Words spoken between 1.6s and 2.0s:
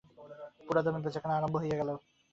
হইয়া গেল।